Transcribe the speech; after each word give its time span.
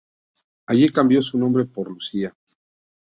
Allí 0.65 0.89
cambió 0.89 1.21
su 1.21 1.37
nombre 1.37 1.65
por 1.65 1.87
Lucía. 1.91 2.35